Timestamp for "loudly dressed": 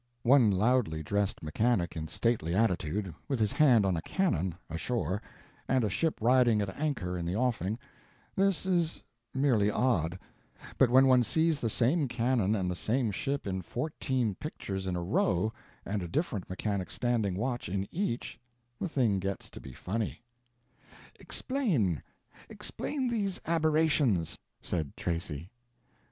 0.49-1.43